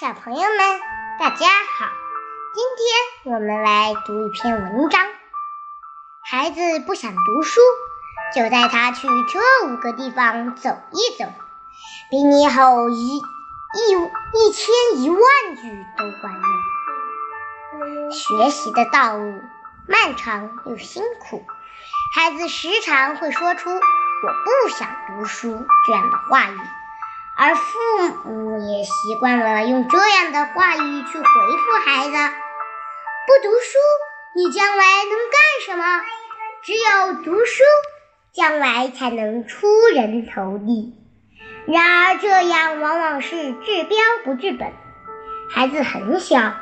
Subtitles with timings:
[0.00, 0.80] 小朋友们，
[1.18, 1.86] 大家好！
[2.54, 4.98] 今天我们来读一篇文章。
[6.22, 7.60] 孩子不想读书，
[8.34, 11.26] 就带他去这五个地方走一走，
[12.10, 13.92] 比你吼一一
[14.32, 15.20] 一千一万
[15.56, 18.10] 句都管用。
[18.10, 19.42] 学习的道路
[19.86, 21.44] 漫长又辛苦，
[22.14, 26.58] 孩子时常会说出“我不想读书”这样的话语。
[27.42, 27.72] 而父
[28.26, 32.12] 母也习惯了用这样的话语去回复孩子
[33.26, 33.78] ：“不读书，
[34.36, 36.02] 你将来能干什么？
[36.62, 37.62] 只有读书，
[38.34, 40.94] 将来才能出人头地。”
[41.64, 43.96] 然而，这样往往是治标
[44.26, 44.70] 不治本。
[45.48, 46.52] 孩子很小，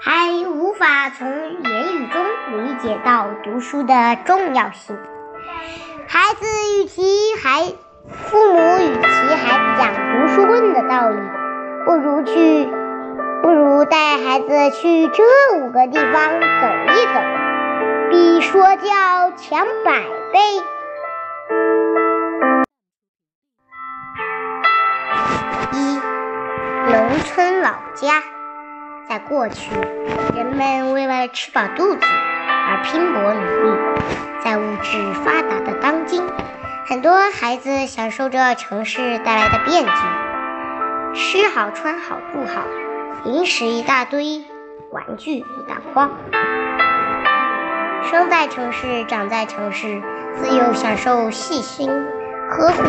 [0.00, 4.96] 还无法从言语中理解到读书的重要性。
[6.06, 6.46] 孩子
[6.78, 7.02] 与其
[11.84, 12.68] 不如去，
[13.42, 15.22] 不如带孩子去这
[15.58, 17.20] 五个地方走一走，
[18.10, 19.92] 比说教强百
[20.32, 20.38] 倍。
[25.72, 26.00] 一，
[26.90, 28.22] 农村老家，
[29.08, 29.74] 在过去，
[30.36, 33.76] 人们为了吃饱肚子而拼搏努力，
[34.44, 36.22] 在物质发达的当今。
[36.86, 39.90] 很多孩子享受着城市带来的便捷，
[41.14, 42.62] 吃好穿好住好，
[43.24, 44.42] 零食一大堆，
[44.90, 46.10] 玩具一大筐。
[48.10, 50.00] 生在城市，长在城市，
[50.34, 51.90] 自幼享受细心
[52.48, 52.82] 呵护。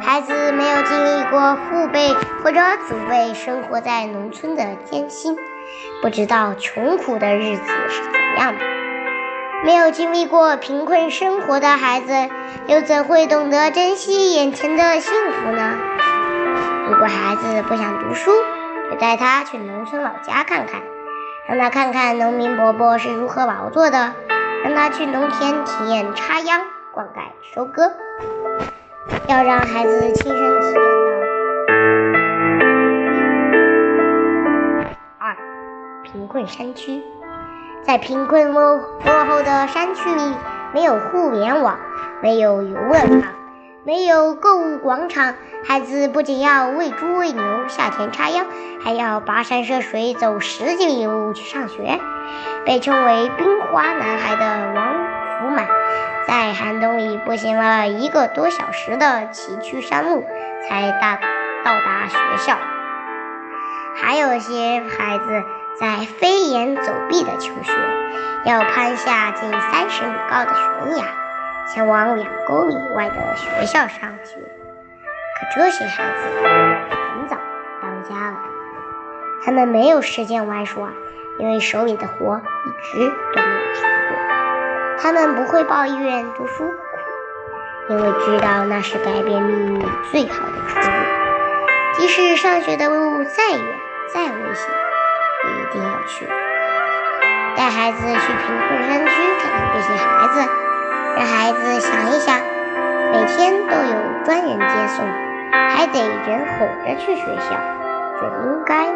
[0.00, 5.36] 孩子没有经历过父辈或者祖辈生活在农村的艰辛，
[6.02, 8.64] 不知道穷苦的日子是怎样的。
[9.64, 12.12] 没有经历过贫困生活的孩子，
[12.66, 15.78] 又怎会懂得珍惜眼前的幸福呢？
[16.90, 18.32] 如果孩子不想读书，
[18.90, 20.82] 就带他去农村老家看看，
[21.46, 24.12] 让他看看农民伯伯是如何劳作的，
[24.64, 26.60] 让他去农田体验插秧、
[26.92, 27.20] 灌溉、
[27.54, 27.92] 收割，
[29.28, 30.80] 要让孩子亲身体验到。
[35.20, 35.36] 二，
[36.02, 37.00] 贫困山区。
[37.82, 40.34] 在贫困落落后的山区里，
[40.74, 41.78] 没有互联网，
[42.20, 43.32] 没有游乐场，
[43.82, 45.34] 没有购物广场。
[45.64, 48.46] 孩子不仅要喂猪喂牛、下田插秧，
[48.84, 51.98] 还要跋山涉水走十几里路去上学。
[52.66, 54.94] 被称为“冰花男孩”的王
[55.40, 55.66] 福满，
[56.28, 60.24] 在寒冬里步行了一个多小时的崎岖山路，
[60.68, 61.16] 才达
[61.64, 62.58] 到达学校。
[63.96, 65.42] 还有些孩子。
[65.78, 67.72] 在飞檐走壁的求学，
[68.44, 71.04] 要攀下近三十米高的悬崖，
[71.72, 74.36] 前往两公里外的学校上学。
[75.38, 76.28] 可这些孩子
[77.14, 77.36] 很早
[77.80, 78.36] 当家了，
[79.44, 80.90] 他们没有时间玩耍，
[81.38, 82.98] 因为手里的活一直
[83.34, 84.16] 都没有停过。
[84.98, 90.86] 他们不会抱怨读书苦，因为知道那是改变命运最好的出路。
[91.94, 93.64] 即使上学的路再远
[94.12, 94.68] 再危险。
[95.42, 96.26] 也一定要去
[97.56, 100.36] 带孩子去贫困山区看看这些孩子，
[101.16, 102.40] 让孩子想一想，
[103.12, 105.04] 每天都有专人接送，
[105.52, 107.56] 还得人哄着去学校，
[108.20, 108.86] 这应该？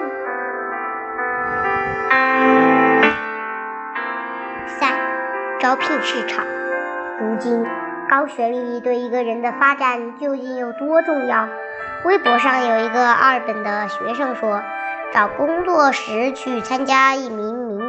[4.67, 4.93] 三，
[5.61, 6.45] 招聘市场。
[7.21, 7.65] 如今，
[8.09, 11.49] 高学历对一个人的发展究竟有多重要？
[12.05, 14.63] 微博上有一个二本的学生说。
[15.13, 17.81] 找工作时去参加一名名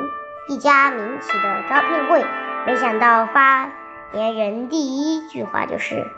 [0.48, 2.24] 一家民企的招聘会，
[2.68, 3.68] 没想到发
[4.16, 6.10] 言人第一句话就是：“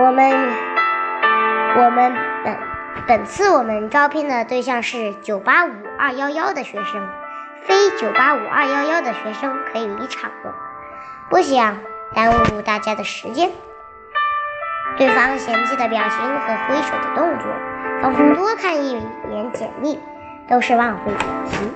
[0.00, 0.30] 我们
[1.76, 2.58] 我们本
[3.06, 7.06] 本次我们招聘的对象是九八五二幺幺的学生，
[7.60, 10.54] 非九八五二幺幺的学生可以离场了，
[11.28, 11.76] 不想
[12.14, 13.50] 耽误大家的时间。”
[14.96, 17.50] 对方嫌弃的表情和挥手的动作。
[18.00, 19.98] 仿佛多看一眼简历
[20.48, 21.72] 都是浪费感情。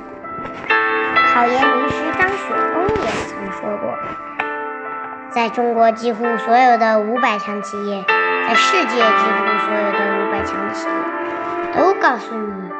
[0.68, 3.98] 考研名师张雪峰也曾说过，
[5.30, 8.04] 在中国几乎所有的五百强企业，
[8.48, 10.92] 在世界几乎所有的五百强企业，
[11.74, 12.70] 都告诉你，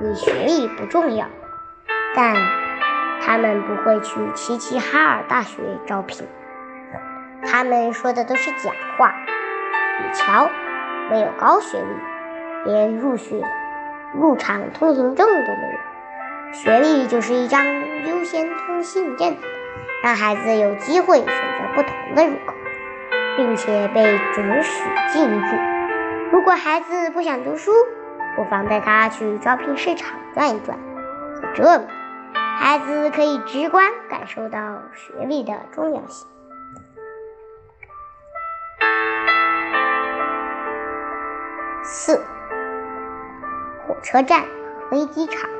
[0.00, 1.26] 你学历不重要，
[2.14, 2.34] 但
[3.24, 6.26] 他们不会去齐齐哈尔大学招聘，
[7.46, 9.14] 他们说的都是假话。
[10.02, 10.50] 你瞧，
[11.10, 12.10] 没有高学历。
[12.66, 13.42] 连入学、
[14.12, 17.64] 入场通行证都没有，学历就是一张
[18.06, 19.34] 优先通行证，
[20.02, 22.54] 让孩子有机会选择不同的入口，
[23.36, 25.40] 并且被准许进入。
[26.32, 27.72] 如果孩子不想读书，
[28.36, 30.78] 不妨带他去招聘市场转一转，
[31.42, 31.86] 在这里，
[32.58, 34.58] 孩子可以直观感受到
[34.94, 36.28] 学历的重要性。
[41.82, 42.16] 四，
[43.86, 44.42] 火车站
[44.88, 45.50] 和飞机场。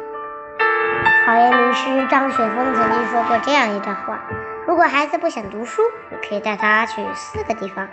[1.26, 4.18] 考研名师张雪峰曾经说过这样一段话：
[4.66, 7.88] 如果孩子不想读书，你可以带他去四个地方：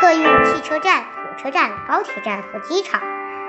[0.00, 3.00] 客运汽车站、火车站、高铁站和机场，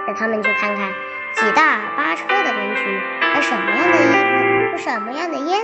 [0.07, 0.89] 让他们去看看
[1.35, 5.59] 挤大巴车的人群穿什么样的衣服、抽什么样的烟、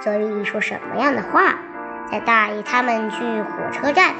[0.00, 1.54] 嘴里说什么样的话，
[2.10, 4.14] 再带他们去火车站、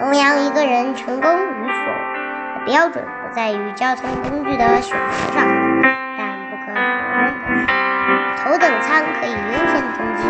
[0.00, 1.92] 衡量一个人成功与否
[2.58, 5.46] 的标准不在于交通工具的选择上，
[6.16, 6.80] 但不可否
[7.20, 7.68] 认的是，
[8.42, 9.36] 头等舱可以优
[9.68, 10.24] 先登机，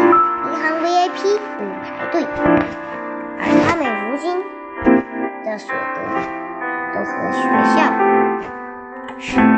[0.51, 2.27] 银行 VIP 不用排队，
[3.39, 4.43] 而他们如今
[5.45, 5.79] 的所得
[6.93, 7.39] 都和学
[7.71, 7.79] 校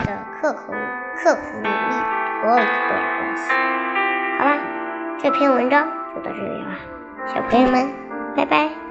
[0.05, 0.13] 的
[0.43, 0.75] 刻苦
[1.17, 1.69] 刻苦努力
[2.43, 3.41] 脱离不了关系。
[4.39, 4.61] 好吧，
[5.19, 6.69] 这篇文章就到这里了，
[7.35, 7.91] 小朋友们，
[8.37, 8.82] 拜拜。